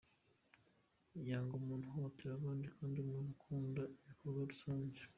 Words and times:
Yanga 1.29 1.53
umuntu 1.61 1.85
uhohotera 1.87 2.33
abandi 2.35 2.65
kandi 2.75 2.97
ni 3.01 3.07
umuntu 3.13 3.31
ukunda 3.37 3.81
ibikorwa 4.03 4.39
rusange. 4.51 4.99